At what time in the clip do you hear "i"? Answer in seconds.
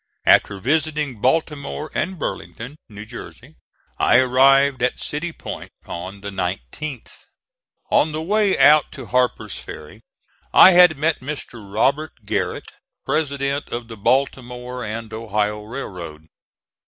3.99-4.17, 10.55-10.71